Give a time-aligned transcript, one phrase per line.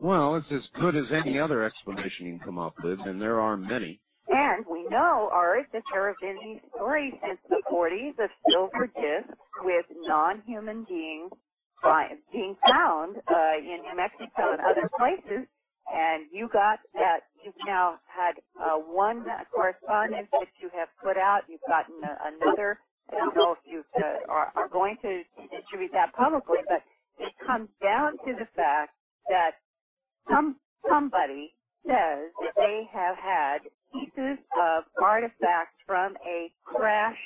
[0.00, 3.40] Well, it's as good as any other explanation you can come up with, and there
[3.40, 4.00] are many.
[4.28, 8.86] And we know, Art, that there have been these stories since the 40s of silver
[8.88, 11.32] discs with non-human beings
[12.32, 15.48] being found uh, in New Mexico and other places.
[15.92, 17.28] And you got that.
[17.44, 19.24] You've now had uh, one
[19.54, 21.42] correspondence that you have put out.
[21.48, 22.78] You've gotten a, another.
[23.10, 26.82] I don't know if you uh, are, are going to distribute that publicly, but
[27.18, 28.94] it comes down to the fact
[29.28, 29.52] that
[30.28, 30.56] some
[30.88, 31.54] somebody
[31.86, 33.58] says that they have had
[33.92, 37.16] pieces of artifacts from a crash.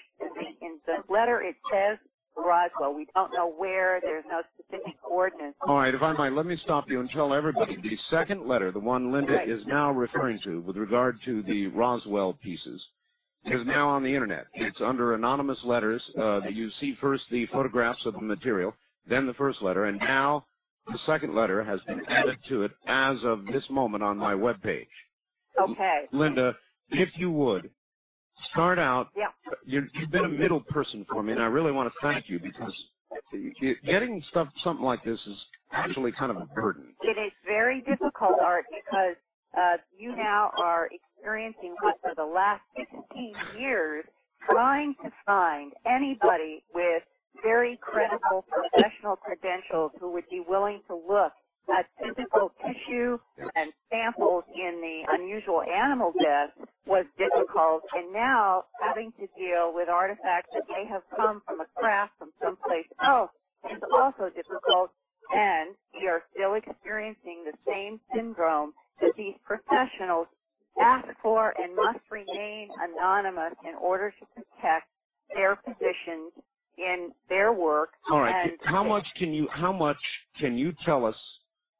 [0.60, 1.98] In the letter it says
[2.36, 2.94] Roswell.
[2.94, 4.00] We don't know where.
[4.00, 5.56] There's no specific coordinates.
[5.66, 8.72] All right, if I might, let me stop you and tell everybody the second letter,
[8.72, 9.48] the one Linda Right.
[9.48, 12.84] is now referring to with regard to the Roswell pieces,
[13.44, 14.46] is now on the internet.
[14.54, 16.02] It's under anonymous letters.
[16.18, 18.74] Uh, you see first the photographs of the material,
[19.08, 20.46] then the first letter, and now
[20.86, 24.88] the second letter has been added to it as of this moment on my webpage.
[25.60, 26.02] Okay.
[26.12, 26.56] Linda,
[26.90, 27.70] if you would,
[28.50, 29.10] start out.
[29.16, 29.28] Yeah.
[29.64, 32.38] you you've been a middle person for me, and I really want to thank you
[32.40, 32.74] because
[33.84, 35.36] getting stuff, something like this is
[35.72, 36.94] actually kind of a burden.
[37.02, 39.16] It is very difficult, Art, because
[39.56, 44.04] uh, you now are experiencing what for the last 16 years
[44.48, 47.02] trying to find anybody with
[47.42, 51.32] very credible professional credentials who would be willing to look
[51.70, 53.18] at physical tissue
[53.56, 56.50] and samples in the unusual animal death
[56.86, 57.82] was difficult.
[57.92, 62.32] And now having to deal with artifacts that may have come from a craft from
[62.42, 63.30] someplace else
[63.70, 64.92] is also difficult.
[65.30, 70.28] And we are still experiencing the same syndrome that these professionals
[70.80, 74.88] ask for and must remain anonymous in order to protect
[75.34, 76.32] their positions
[76.78, 77.90] in their work.
[78.10, 79.98] All right, And how much can you how much
[80.38, 81.16] can you tell us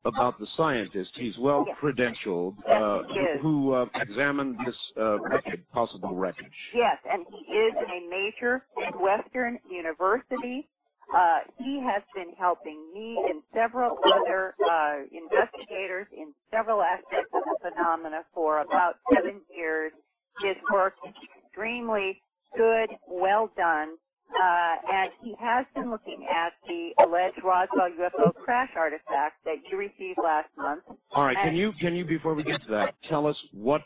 [0.07, 1.13] about the scientist?
[1.17, 1.77] He's well Yes.
[1.83, 6.47] credentialed, Yes, uh, who uh, examined this uh, wreckage, possible wreckage.
[6.73, 10.69] Yes, and he is in a major Western university.
[11.13, 17.45] Uh, he has been helping me and several other uh, investigators in several aspects of
[17.49, 19.93] the phenomena for about seven years.
[20.41, 22.23] His work is extremely
[22.57, 23.97] good, well done,
[24.41, 30.19] and he has been looking at the alleged Roswell UFO crash artifact that you received
[30.23, 30.85] last month.
[31.13, 33.83] All right, can you can you before we get to that tell us what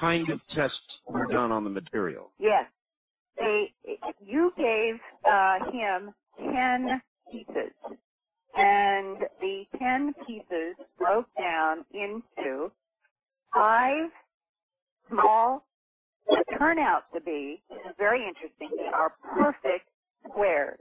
[0.00, 2.32] kind of tests were done on the material?
[2.38, 2.64] Yes.
[3.38, 3.72] They,
[4.24, 4.94] you gave
[5.30, 7.72] uh, him 10 pieces.
[8.56, 12.72] And the 10 pieces broke down into
[13.54, 14.10] five
[15.10, 15.65] small,
[16.26, 19.88] what turn out to be, this is very interesting, they are perfect
[20.28, 20.80] squares.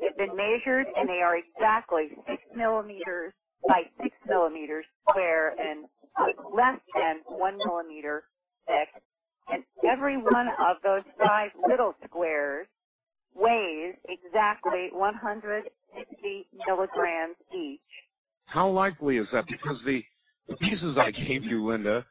[0.00, 3.34] They've been measured and they are exactly 6 millimeters
[3.68, 5.86] by 6 millimeters square and
[6.52, 8.24] less than 1 millimeter
[8.66, 8.88] thick
[9.50, 12.68] and every one of those five little squares
[13.34, 17.80] weighs exactly 160 milligrams each.
[18.46, 19.46] How likely is that?
[19.48, 20.02] Because the,
[20.48, 22.06] the pieces I gave you, Linda,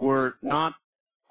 [0.00, 0.74] were not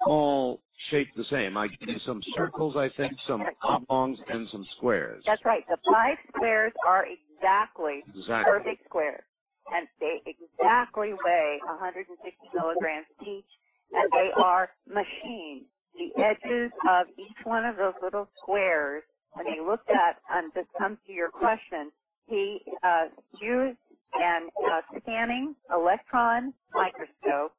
[0.04, 1.56] all shaped the same.
[1.56, 5.22] I gave you some circles, I think, some oblongs, and some squares.
[5.26, 5.64] That's right.
[5.68, 8.52] The five squares are exactly Exactly.
[8.52, 9.24] perfect squares.
[9.70, 13.46] And they exactly weigh 160 milligrams each.
[13.94, 15.66] And they are machined.
[15.94, 19.04] The edges of each one of those little squares,
[19.34, 21.92] when he looked at, and this comes to your question,
[22.26, 23.08] he uh,
[23.40, 23.78] used
[24.18, 27.54] an uh, scanning electron microscope,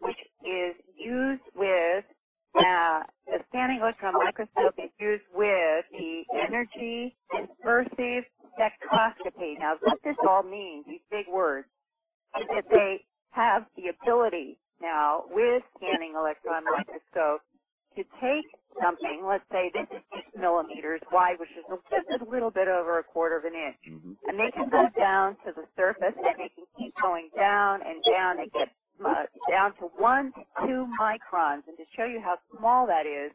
[0.00, 2.04] which is used with
[2.60, 8.22] uh, the scanning electron microscope is used with the energy dispersive
[8.58, 9.58] spectroscopy.
[9.58, 11.68] Now, what this all means, these big words,
[12.36, 17.42] is that they have the ability now with scanning electron microscope
[17.96, 18.48] to take
[18.80, 22.98] something, let's say this is six millimeters wide, which is just a little bit over
[23.00, 23.80] a quarter of an inch.
[23.86, 27.80] hmm And they can go down to the surface and they can keep going down
[27.82, 28.68] and down and get
[29.50, 31.62] down to one to two microns.
[31.68, 33.32] And to show you how small that is,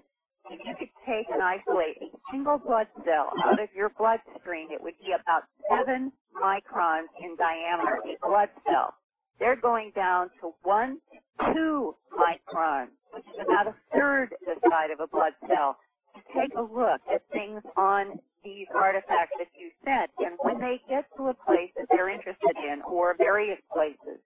[0.49, 4.81] if you could take and isolate a single blood cell out of your bloodstream, it
[4.81, 8.95] would be about seven microns in diameter, a blood cell.
[9.39, 14.89] They're going down to one to two microns, which is about a third the size
[14.93, 15.77] of a blood cell,
[16.35, 20.11] take a look at things on these artifacts that you sent.
[20.19, 24.21] And when they get to a place that they're interested in, or various places,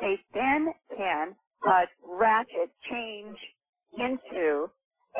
[0.00, 1.36] they then can
[1.66, 3.38] uh, ratchet change
[3.98, 4.68] into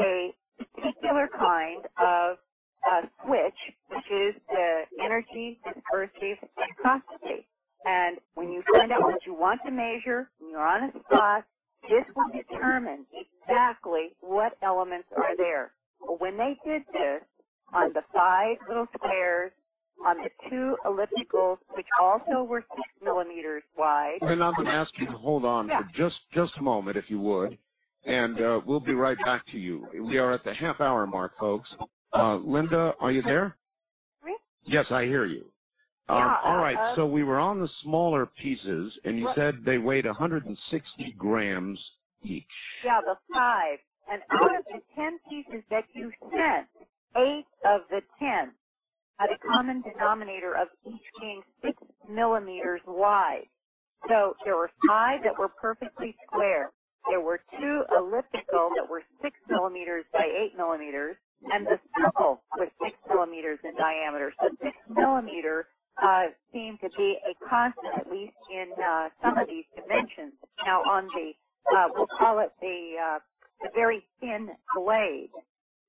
[0.01, 2.39] a particular kind of
[2.87, 3.59] uh, switch,
[3.89, 7.47] which is the energy dispersive spectroscopy.
[7.85, 11.45] And when you find out what you want to measure, and you're on a spot,
[11.89, 15.75] this will determine exactly what elements are there.
[16.07, 17.23] When they did this
[17.73, 19.53] on the five little squares,
[20.05, 24.23] on the two ellipticals, which also were six millimeters wide.
[24.23, 25.77] And I'm going to ask you to hold on Yeah.
[25.77, 27.59] for just just a moment, if you would,
[28.07, 29.91] and uh, we'll be right back to you.
[30.07, 31.69] We are at the half hour mark, folks.
[32.15, 33.59] Uh, Linda, are you there?
[34.65, 35.53] Yes, I hear you.
[36.09, 39.37] Um, Yeah, all right, uh, so we were on the smaller pieces, and you Right.
[39.37, 41.81] said they weighed 160 grams
[42.23, 42.45] each.
[42.85, 43.79] Yeah, the five.
[44.11, 46.69] And out of the ten pieces that you sent,
[47.17, 48.55] eight of the ten
[49.23, 51.79] had a common denominator of each being six
[52.09, 53.49] millimeters wide.
[54.09, 56.73] So there were five that were perfectly square.
[57.09, 61.17] There were two elliptical that were six millimeters by eight millimeters,
[61.51, 64.35] and the circle was six millimeters in diameter.
[64.41, 65.69] So six millimeter
[66.03, 70.35] uh, seemed to be a constant, at least in uh, some of these dimensions.
[70.65, 71.33] Now on the
[71.73, 73.21] uh, we'll call it the, uh,
[73.63, 75.31] the very thin blade.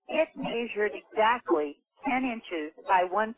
[0.10, 3.36] It measured exactly 10 inches by 1.5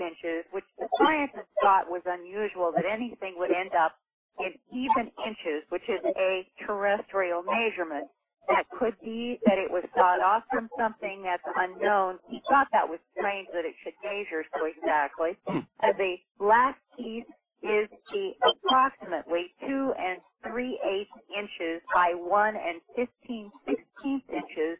[0.00, 3.96] inches, which the scientists thought was unusual that anything would end up
[4.38, 8.06] in even inches, which is a terrestrial measurement.
[8.48, 12.20] That could be that it was sawed off from something that's unknown.
[12.28, 15.38] He thought that was strange that it should measure so exactly.
[15.46, 15.60] Hmm.
[15.80, 17.24] And the last piece
[17.62, 24.78] is the approximately two and three eighths inches by one and fifteen sixteenths inches,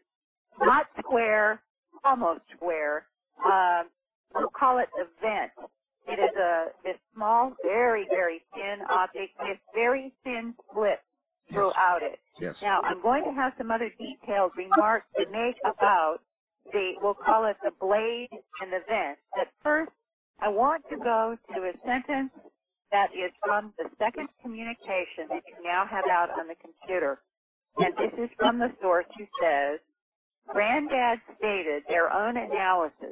[0.58, 1.62] not square,
[2.04, 3.06] almost square.
[3.44, 3.90] Um,
[4.34, 5.52] we'll call it the vent.
[6.06, 11.02] It is a this small, very very thin object with very thin slits
[11.52, 12.20] throughout it.
[12.40, 12.56] Yes.
[12.62, 16.18] Now, I'm going to have some other detailed remarks to make about
[16.72, 19.18] the, we'll call it the blade and the vent.
[19.34, 19.92] But first,
[20.40, 22.32] I want to go to a sentence
[22.92, 27.20] that is from the second communication that you now have out on the computer.
[27.78, 29.80] And this is from the source who says,
[30.50, 33.03] Granddad stated their own analysis.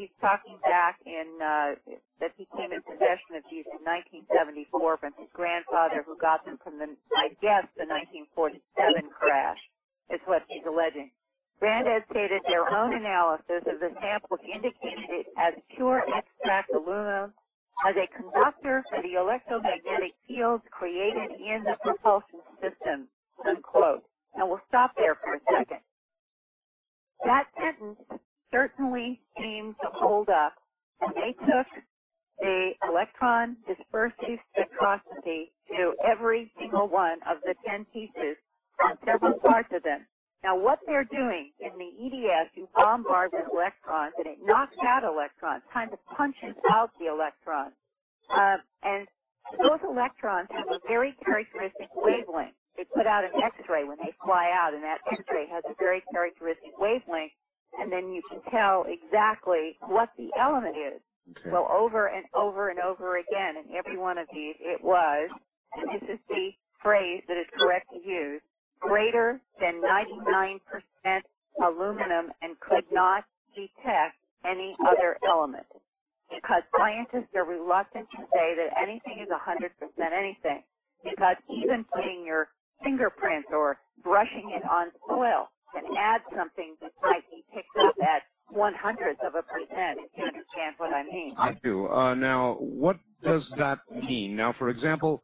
[0.00, 1.76] He's talking back in, uh,
[2.24, 6.56] that he came in possession of these in 1974 from his grandfather who got them
[6.64, 9.60] from the, I guess, the 1947 crash,
[10.08, 11.12] is what he's alleging.
[11.60, 17.36] Granddad stated their own analysis of the samples indicated it as pure extract aluminum
[17.84, 23.04] as a conductor for the electromagnetic fields created in the propulsion system,
[23.44, 24.08] unquote.
[24.32, 25.84] And we'll stop there for a second.
[27.28, 28.00] That sentence
[28.52, 30.54] certainly seemed to hold up.
[31.00, 31.68] And they took
[32.40, 38.36] the electron dispersive spectroscopy to every single one of the 10 pieces
[38.84, 40.06] on several parts of them.
[40.44, 45.04] Now what they're doing in the EDS, you bombard with electrons and it knocks out
[45.04, 47.74] electrons, kind of punches out the electrons.
[48.30, 49.08] Uh, and
[49.58, 52.56] those electrons have a very characteristic wavelength.
[52.76, 56.02] They put out an X-ray when they fly out and that X-ray has a very
[56.12, 57.32] characteristic wavelength
[57.78, 61.02] and then you can tell exactly what the element is.
[61.30, 61.50] Okay.
[61.52, 65.30] Well, over and over and over again in every one of these, it was,
[65.76, 66.50] and this is the
[66.82, 68.42] phrase that is correct to use,
[68.80, 70.60] greater than 99%
[71.62, 73.24] aluminum and could not
[73.54, 75.66] detect any other element.
[76.34, 79.70] Because scientists are reluctant to say that anything is 100%
[80.12, 80.64] anything.
[81.04, 82.48] Because even putting your
[82.84, 88.22] fingerprint or brushing it on soil can add something that might be picked up at
[88.50, 91.38] one hundredth of a percent, if you understand what I mean.
[91.38, 91.88] I do.
[91.88, 94.36] Uh, now, what does that mean?
[94.36, 95.22] Now, for example,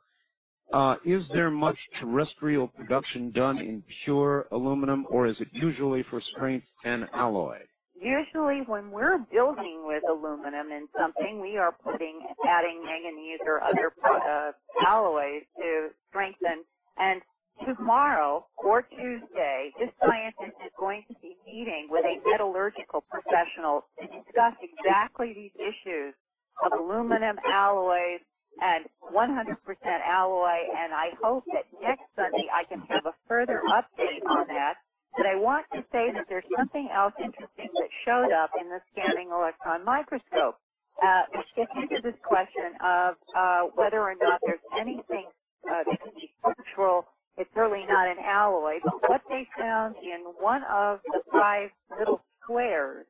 [0.72, 6.20] uh, is there much terrestrial production done in pure aluminum, or is it usually for
[6.34, 7.58] strength and alloy?
[7.94, 13.92] Usually when we're building with aluminum in something, we are putting, adding manganese or other
[14.24, 16.64] uh, alloys to strengthen.
[16.98, 17.22] And
[17.66, 24.06] tomorrow or Tuesday, this scientist is going to be meeting with a metallurgical professional to
[24.08, 26.14] discuss exactly these issues
[26.62, 28.22] of aluminum alloys
[28.60, 29.58] and 100%
[30.06, 30.58] alloy.
[30.76, 34.76] And I hope that next Sunday I can have a further update on that.
[35.16, 38.80] But I want to say that there's something else interesting that showed up in the
[38.92, 40.56] scanning electron microscope,
[41.02, 45.26] uh, which gets into this question of uh, whether or not there's anything
[45.68, 47.06] uh, that can be structural.
[47.38, 52.22] It's certainly not an alloy, but what they found in one of the five little
[52.42, 53.06] squares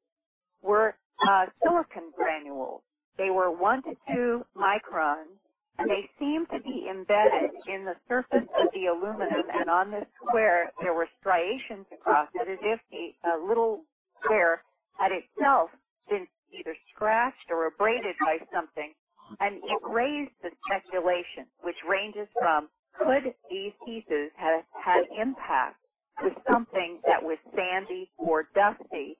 [0.62, 0.96] were
[1.28, 2.82] uh, silicon granules.
[3.18, 5.38] They were one to two microns,
[5.78, 9.44] and they seemed to be embedded in the surface of the aluminum.
[9.54, 13.84] And on this square, there were striations across it, as if the uh, little
[14.22, 14.62] square
[14.98, 15.70] had itself
[16.10, 18.92] been either scratched or abraded by something.
[19.40, 22.68] And it raised the speculation, which ranges from
[23.02, 25.84] could these pieces have had impact
[26.20, 29.18] with something that was sandy or dusty?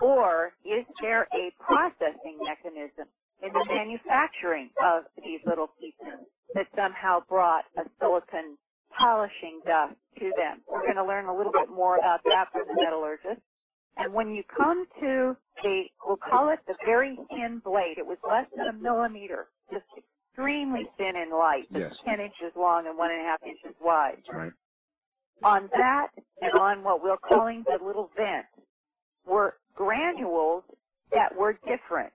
[0.00, 3.08] Or is there a processing mechanism
[3.42, 6.18] in the manufacturing of these little pieces
[6.54, 8.58] that somehow brought a silicon
[8.98, 10.64] polishing dust to them?
[10.68, 13.42] We're going to learn a little bit more about that from the metallurgist.
[13.96, 18.18] And when you come to the, we'll call it the very thin blade, it was
[18.28, 19.86] less than a millimeter, just
[20.46, 21.94] extremely thin and light, just Yes.
[22.06, 24.22] 10 inches long and one and a half inches wide.
[24.32, 24.52] Right.
[25.44, 26.08] On that
[26.42, 28.46] and on what we're calling the little vent
[29.26, 30.64] were granules
[31.12, 32.12] that were different.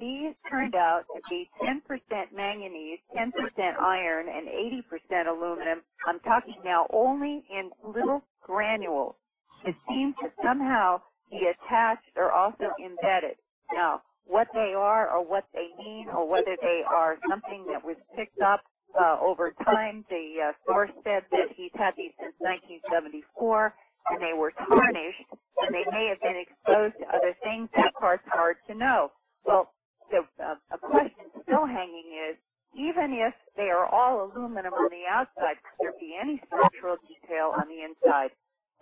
[0.00, 3.32] These turned out to be 10% manganese, 10%
[3.80, 5.82] iron, and 80% aluminum.
[6.04, 9.16] I'm talking now only in little granules.
[9.64, 13.38] It seems to somehow be attached or also embedded.
[13.72, 17.96] Now, what they are or what they mean or whether they are something that was
[18.16, 18.62] picked up
[19.00, 23.74] uh, over time, the uh, source said that he's had these since 1974
[24.10, 25.28] and they were tarnished
[25.60, 27.70] and they may have been exposed to other things.
[27.74, 29.12] That part's hard to know.
[29.46, 29.74] Well,
[30.10, 32.38] the uh, a question still hanging is,
[32.74, 37.54] even if they are all aluminum on the outside, could there be any structural detail
[37.56, 38.32] on the inside?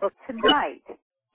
[0.02, 0.84] Well, tonight,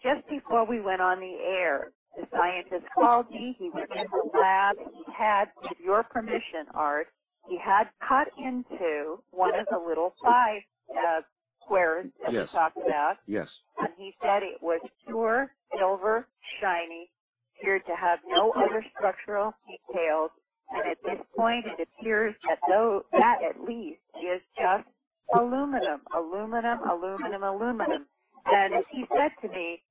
[0.04, 3.56] just before we went on the air, the scientist called me.
[3.60, 4.78] He was in the lab.
[4.94, 7.08] He had, with your permission, Art,
[7.48, 10.62] he had cut into one of the little five
[10.98, 11.22] uh,
[11.64, 12.40] squares that Yes.
[12.40, 13.50] we talked about, Yes.
[13.78, 16.28] and he said it was pure silver,
[16.62, 17.12] shiny,
[17.60, 20.32] appeared to have no other structural details,
[20.74, 24.86] and at this point it appears that though that at least is just
[25.34, 28.08] aluminum, aluminum, aluminum, aluminum.
[28.50, 29.84] And he said to me,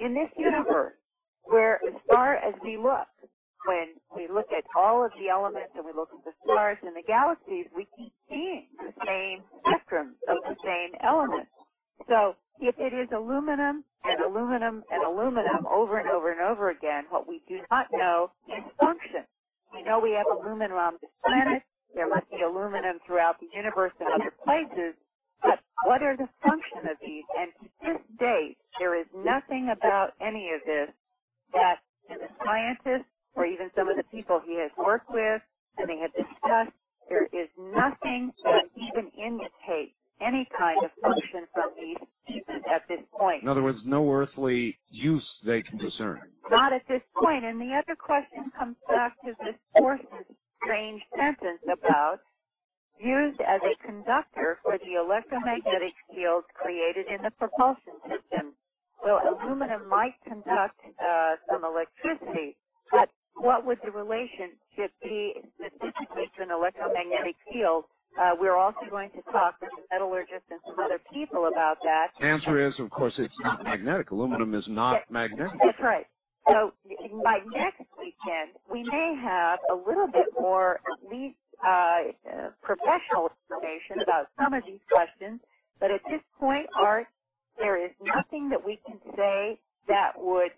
[0.00, 0.94] in this universe,
[1.50, 3.08] where as far as we look,
[3.66, 6.96] when we look at all of the elements and we look at the stars and
[6.96, 11.50] the galaxies, we keep seeing the same spectrum of the same elements.
[12.08, 17.04] So if it is aluminum and aluminum and aluminum over and over and over again,
[17.10, 19.26] what we do not know is function.
[19.74, 21.62] We know we have aluminum on this planet.
[21.94, 24.94] There must be aluminum throughout the universe and other places.
[25.42, 27.24] But what are the function of these?
[27.38, 30.90] And to this date, there is nothing about any of this
[31.54, 35.42] that the scientists or even some of the people he has worked with
[35.78, 36.76] and they have discussed,
[37.08, 43.00] there is nothing that even indicates any kind of function from these pieces at this
[43.18, 43.42] point.
[43.42, 46.20] In other words, no earthly use they can discern.
[46.50, 47.44] Not at this point.
[47.44, 50.02] And the other question comes back to this fourth
[50.62, 52.20] strange sentence about
[52.98, 58.54] used as a conductor for the electromagnetic fields created in the propulsion system.
[59.04, 62.56] So aluminum might conduct uh, some electricity,
[62.90, 67.84] but what would the relationship be specifically to an electromagnetic field?
[68.18, 72.08] Uh, we're also going to talk with the metallurgists and some other people about that.
[72.18, 74.10] The Answer is, of course, it's not magnetic.
[74.10, 75.52] Aluminum is not magnetic.
[75.62, 76.06] That's right.
[76.48, 76.72] So
[77.22, 83.30] by next weekend, we may have a little bit more, at least uh, uh, professional
[83.44, 85.40] information about some of these questions.
[85.78, 87.06] But at this point, Art,
[87.58, 90.50] there is nothing that we can say that would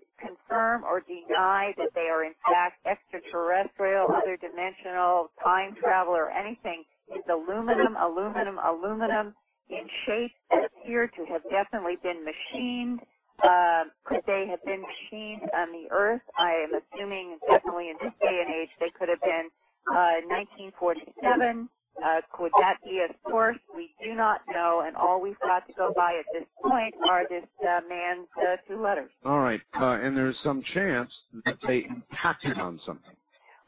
[0.51, 6.85] confirm or deny that they are in fact extraterrestrial, other dimensional, time travel, or anything.
[7.13, 9.35] It's aluminum, aluminum, aluminum
[9.71, 13.01] in shape that appear to have definitely been machined.
[13.43, 16.23] Uh, could they have been machined on the Earth?
[16.39, 19.51] I am assuming definitely in this day and age they could have been
[19.93, 21.71] uh, 1947.
[22.03, 23.59] Uh, could that be a source?
[23.75, 27.27] We do not know, and all we've got to go by at this point are
[27.29, 29.11] this uh, man's uh, two letters.
[29.25, 29.61] All right.
[29.81, 31.13] Uh, and there's some chance
[31.47, 33.17] that they impacted on something.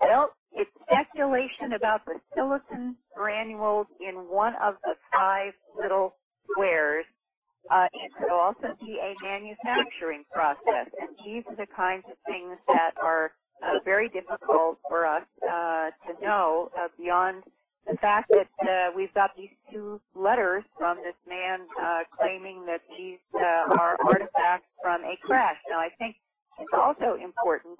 [0.00, 6.16] Well, it's speculation about the silicon granules in one of the five little
[6.50, 7.06] squares.
[7.70, 12.58] Uh, it could also be a manufacturing process, and these are the kinds of things
[12.68, 17.44] that are uh, very difficult for us uh, to know uh, beyond
[17.86, 22.80] the fact that uh, we've got these two letters from this man uh, claiming that
[22.96, 25.56] these uh, are artifacts from a crash.
[25.68, 26.16] Now, I think
[26.58, 27.78] it's also important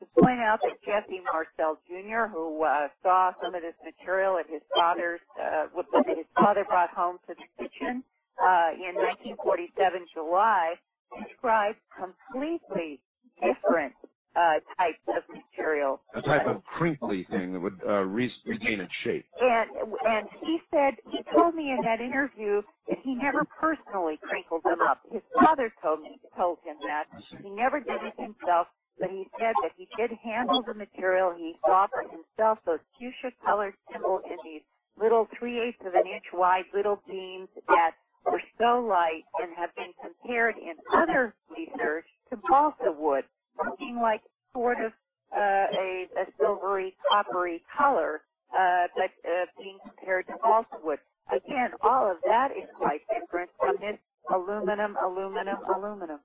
[0.00, 4.50] to point out that Jesse Marcel Jr., who uh, saw some of this material at
[4.50, 8.02] his father's, uh, what his father brought home to the kitchen
[8.42, 8.98] uh, in
[9.38, 10.74] 1947 July,
[11.22, 13.00] described completely
[13.38, 13.94] different
[14.36, 16.02] uh, types of material.
[16.14, 19.26] A type of crinkly thing that would uh, re- regain its shape.
[19.40, 19.70] And
[20.06, 24.80] and he said he told me in that interview that he never personally crinkled them
[24.82, 25.02] up.
[25.12, 27.06] His father told me told him that
[27.42, 28.68] he never did it himself,
[29.00, 31.34] but he said that he did handle the material.
[31.36, 34.62] He saw for himself those fuchsia colored symbols in these
[35.00, 37.92] little three-eighths of an inch wide little beams that
[38.26, 43.24] were so light and have been compared in other research to balsa wood,
[43.58, 44.92] looking like sort of
[45.36, 48.22] uh, a, a silvery, coppery color,
[48.56, 50.98] uh, but uh, being compared to balsa wood.
[51.30, 53.98] Again, all of that is quite different from this
[54.32, 56.20] aluminum, aluminum, aluminum.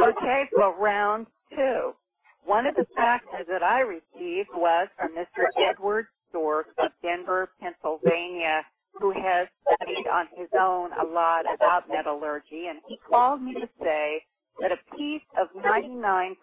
[0.00, 1.92] Okay, so round two.
[2.44, 5.44] One of the faxes that I received was from Mr.
[5.58, 8.62] Edward Stork of Denver, Pennsylvania,
[8.94, 13.68] who has studied on his own a lot about metallurgy, and he called me to
[13.82, 14.22] say
[14.60, 16.34] that a piece of 99%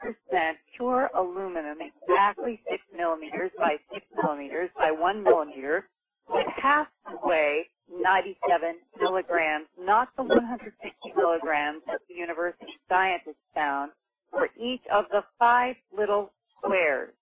[0.75, 5.87] pure aluminum, exactly 6 millimeters by 6 millimeters by 1 millimeter,
[6.29, 13.91] would have to weigh 97 milligrams, not the 160 milligrams that the university scientists found
[14.29, 17.13] for each of the five little squares.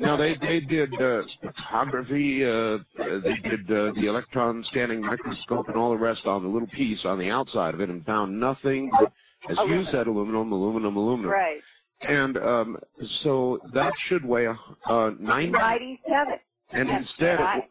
[0.00, 5.76] Now they they did uh, spectrography, uh, they did uh, the electron scanning microscope and
[5.76, 8.90] all the rest on the little piece on the outside of it and found nothing,
[8.92, 9.12] but,
[9.48, 9.86] as Aluminum.
[9.86, 11.30] you said, aluminum, aluminum, aluminum.
[11.32, 11.64] Right.
[12.02, 12.78] And um,
[13.24, 15.52] so that should weigh uh, 90.
[15.52, 16.38] 97.
[16.72, 17.64] And Yes, instead, and I, it,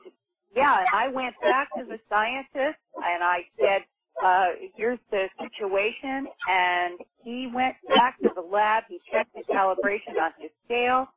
[0.55, 3.84] yeah, and I went back to the scientist and I said,
[4.22, 6.29] uh, here's the situation.
[6.48, 8.86] And he went back to the lab.
[8.89, 11.07] He checked the calibration on his scale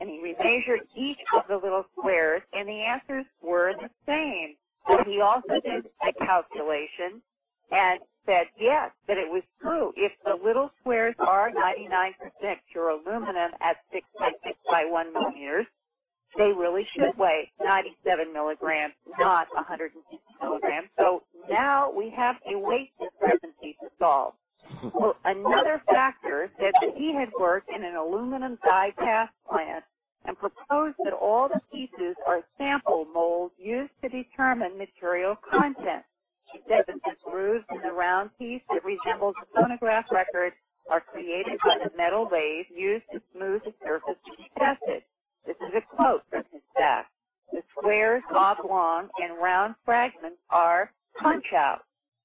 [0.00, 4.56] and he remeasured each of the little squares and the answers were the same.
[4.96, 7.22] But he also did a calculation
[7.70, 9.92] and said yes, that it was true.
[9.96, 12.12] If the little squares are 99%
[12.72, 15.66] pure aluminum at 6 by 6 by 1 millimeters,
[16.36, 20.04] they really should weigh 97 milligrams, not 160
[20.40, 20.90] milligrams.
[20.98, 24.34] So now we have a weight discrepancy to solve.
[24.98, 29.84] Well, another factor said that he had worked in an aluminum die cast plant
[30.24, 36.04] and proposed that all the pieces are sample molds used to determine material content.
[36.68, 40.54] That the grooves in the round piece that resembles a phonograph record
[40.90, 45.04] are created by the metal lathe used to smooth the surface to be tested.
[45.46, 47.06] This is a quote from his staff.
[47.52, 51.84] The squares, oblong, and round fragments are punch-outs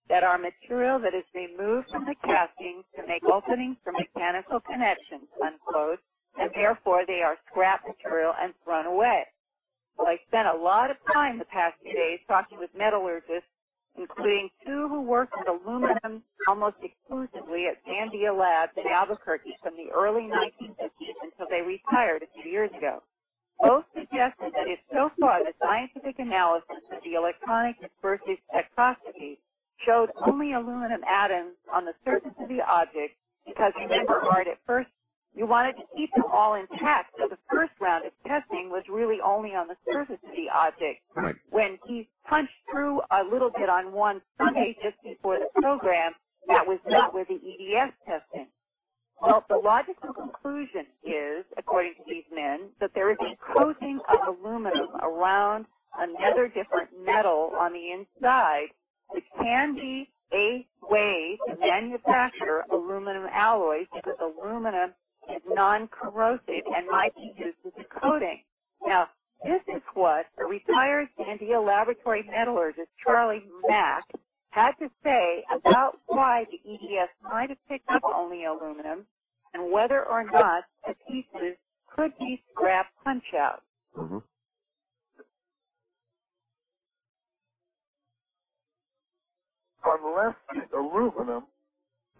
[0.09, 5.29] that are material that is removed from the castings to make openings for mechanical connections,
[5.43, 5.99] unquote,
[6.37, 9.25] and therefore they are scrap material and thrown away.
[9.97, 13.49] Well, I spent a lot of time the past few days talking with metallurgists,
[14.03, 19.91] including two who worked with aluminum almost exclusively at Sandia Labs in Albuquerque from the
[19.95, 23.03] early 1950s until they retired a few years ago.
[23.61, 29.39] Both suggested that if so far the scientific analysis of the electronic dispersive spectroscopy
[29.87, 33.15] showed only aluminum atoms on the surface of the object,
[33.47, 34.89] because remember, Art, at first
[35.35, 39.19] you wanted to keep them all intact, so the first round of testing was really
[39.25, 41.01] only on the surface of the object.
[41.15, 41.35] right.
[41.49, 46.13] When he punched through a little bit on one Sunday just before the program,
[46.49, 48.49] that was not with the EDS testing.
[49.21, 54.21] Well, the logical conclusion is, according to these men, that there is a coating of
[54.27, 55.65] aluminum around
[55.97, 58.67] another different metal on the inside,
[59.11, 64.93] which can be a way to manufacture aluminum alloys because aluminum
[65.29, 68.43] is non-corrosive and might be used as a coating.
[68.85, 69.09] Now,
[69.43, 74.05] this is what a retired Sandia laboratory metallurgist, Charlie Mack,
[74.51, 79.07] had to say about why the EDS might have picked up only aluminum
[79.53, 81.57] and whether or not the pieces
[81.95, 83.63] could be scrap punch-outs.
[83.95, 84.17] hmm
[89.85, 91.47] unless the aluminum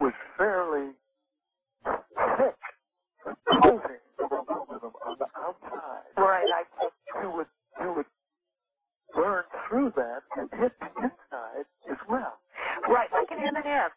[0.02, 1.03] was fairly thick,
[3.62, 6.94] coating of aluminum on the outside, Right, I think.
[7.24, 7.48] you would
[7.82, 8.08] you would
[9.16, 12.40] burn through that and hit the inside as well.
[12.88, 13.92] Right, like an M&M,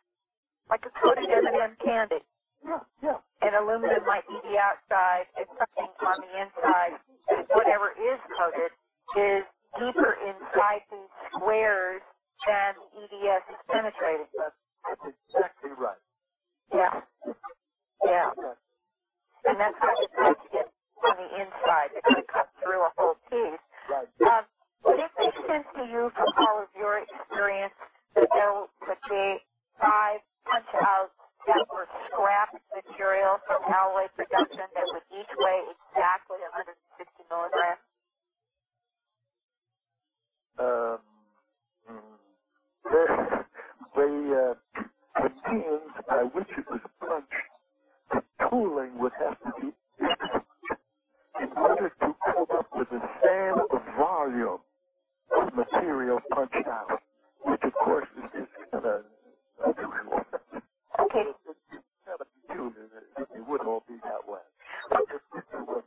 [0.71, 2.23] like a coated M&M candy.
[2.65, 3.19] Yeah, yeah.
[3.43, 6.95] And aluminum might be the outside, and something on the inside.
[7.53, 8.73] Whatever is coated
[9.15, 9.45] is
[9.79, 12.03] deeper inside these squares
[12.47, 14.29] than the EDS is penetrated.
[14.39, 14.57] That's,
[14.89, 16.01] that's exactly right.
[16.73, 16.95] Yeah.
[18.05, 18.33] Yeah.
[19.49, 20.69] And that's how it's going to get
[21.07, 21.95] on the inside.
[21.97, 23.63] It's going to cut through a whole piece.
[23.89, 24.09] right.
[24.27, 24.45] Um,
[24.87, 27.75] would it make sense to you from all of your experience
[28.17, 28.53] that there
[28.89, 29.27] would be
[29.81, 36.41] five punch outs that were scrap material from alloy production that would each weigh exactly
[36.41, 36.77] 160
[37.31, 37.85] milligrams?
[40.59, 41.01] Um,
[41.91, 42.19] mm,
[42.91, 43.07] the
[43.97, 44.55] the, uh,
[45.23, 47.33] the means by which it was punched,
[48.13, 49.73] the tooling would have to be
[51.41, 53.65] in order to come up with the same
[53.99, 54.61] volume
[55.37, 56.95] of material punched out,
[57.45, 59.05] which of course is, is kind of
[59.65, 60.21] unusual.
[61.01, 61.27] Okay.
[61.47, 61.59] it's
[62.07, 63.05] kind of peculiar that
[63.35, 64.43] it would all be that way.
[64.91, 65.85] But if it was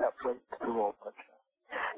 [0.00, 0.34] that way,
[0.64, 1.44] they're all punched out.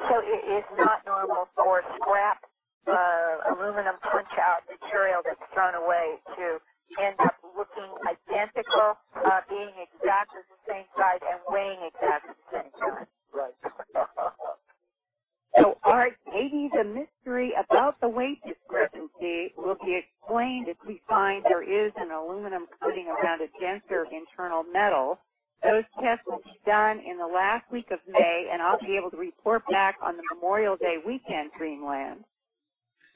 [0.08, 2.42] So it is not normal for scrap
[2.88, 6.58] uh, aluminum punch-out material that's thrown away to
[6.98, 12.72] end up looking identical, uh, being exactly the same size, and weighing exactly the same
[12.82, 13.10] size.
[13.32, 13.54] Right.
[15.56, 21.44] So, Art, maybe the mystery about the weight discrepancy will be explained if we find
[21.48, 25.18] there is an aluminum coating around a denser internal metal.
[25.64, 29.10] Those tests will be done in the last week of May, and I'll be able
[29.12, 32.24] to report back on the Memorial Day weekend, Dreamland.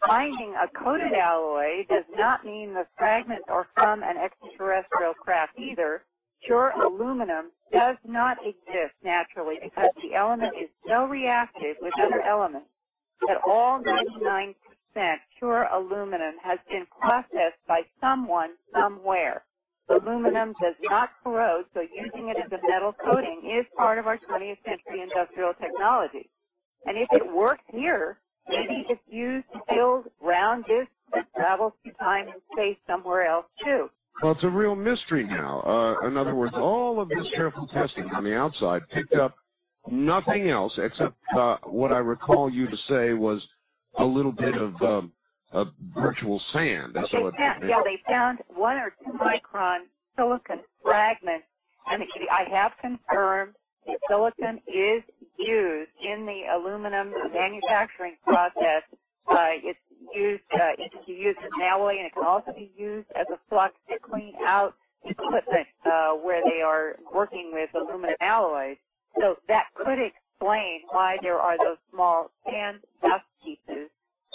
[0.07, 6.04] Finding a coated alloy does not mean the fragments are from an extraterrestrial craft either.
[6.44, 12.68] Pure aluminum does not exist naturally because the element is so reactive with other elements
[13.26, 14.54] that all 99%
[15.38, 19.44] pure aluminum has been processed by someone somewhere.
[19.90, 24.18] Aluminum does not corrode, so using it as a metal coating is part of our
[24.18, 26.30] 20th century industrial technology.
[26.86, 31.92] And if it works here, maybe it's used to build round discs that travel through
[32.00, 33.88] time and space somewhere else too.
[34.22, 35.61] Well, it's a real mystery now.
[35.61, 39.37] Uh, in other words, all of this careful testing on the outside picked up
[39.90, 43.46] nothing else except uh, what I recall you to say was
[43.98, 45.12] a little bit of um,
[45.52, 46.94] a virtual sand.
[46.94, 49.84] They So it, found, yeah, they found one or two micron
[50.16, 51.46] silicon fragments,
[51.90, 53.54] and I have confirmed
[53.87, 55.02] that silicon is
[55.38, 58.85] used in the aluminum manufacturing process.
[59.31, 59.81] Uh, it's
[60.14, 63.09] used, uh, it can be used as an alloy, and it can also be used
[63.16, 64.74] as a flux to clean out
[65.05, 68.79] equipment uh, where they are working with aluminum alloys.
[69.20, 73.90] So that could explain why there are those small sand dust pieces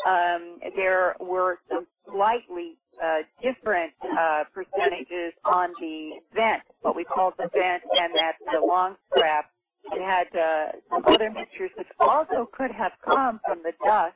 [0.05, 7.33] um, there were some slightly uh, different uh, percentages on the vent, what we call
[7.37, 9.52] the vent, and that's the long scrap.
[9.91, 14.15] It had uh, some other mixtures which also could have come from the dust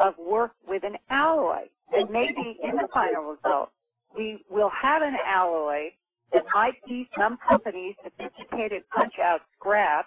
[0.00, 1.68] of work with an alloy.
[1.92, 3.70] And maybe in the final result,
[4.16, 5.90] we will have an alloy
[6.32, 10.06] that might be some company's sophisticated punch-out scrap,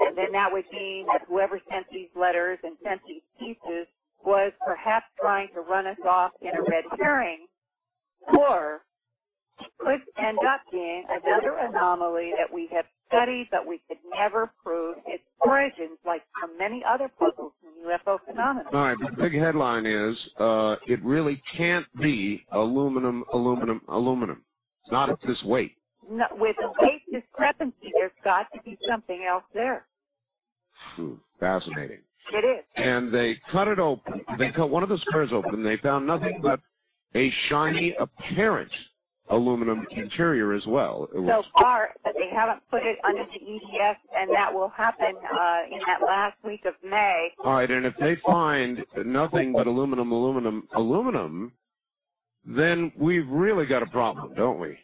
[0.00, 3.86] and then that would mean that whoever sent these letters and sent these pieces
[4.24, 7.46] was perhaps trying to run us off in a red herring,
[8.38, 8.82] or
[9.78, 14.96] could end up being another anomaly that we have studied but we could never prove
[15.06, 18.68] its origins like so many other puzzles in UFO phenomena.
[18.72, 24.42] all right, the big headline is uh, it really can't be aluminum, aluminum, aluminum.
[24.82, 25.72] It's not at this weight.
[26.10, 29.86] No, with the weight discrepancy, there's got to be something else there.
[30.96, 32.00] Hmm, fascinating.
[32.32, 32.64] It is.
[32.76, 34.22] and they cut it open.
[34.38, 36.58] They cut one of the squares open, and they found nothing but
[37.14, 38.70] a shiny, apparent
[39.30, 41.08] aluminum interior as well.
[41.12, 45.58] So far, but they haven't put it under the EDS, and that will happen uh,
[45.70, 47.30] in that last week of May.
[47.44, 51.52] all right, and if they find nothing but aluminum, aluminum, aluminum,
[52.46, 54.78] then we've really got a problem, don't we?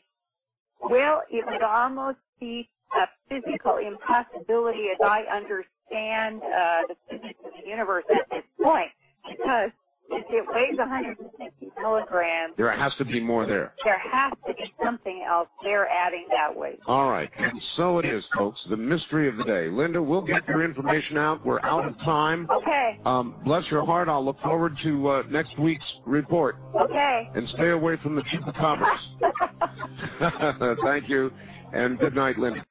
[0.82, 7.52] Well, it would almost be a physical impossibility as I understand uh, the physics of
[7.62, 8.90] the universe at this point,
[9.28, 9.70] because
[10.10, 13.72] if it weighs 160 milligrams, There has to be more there.
[13.84, 16.80] there has to be something else They're adding that weight.
[16.86, 18.60] All right, and so it is, folks.
[18.68, 19.68] The mystery of the day.
[19.68, 21.44] Linda, we'll get your information out.
[21.46, 22.48] We're out of time.
[22.50, 24.08] Okay, Um, bless your heart.
[24.08, 26.56] I'll look forward to uh, next week's report.
[26.80, 27.28] okay.
[27.34, 28.98] And stay away from the chupacabras.
[30.82, 31.30] Thank you,
[31.72, 32.64] and good night, Linda.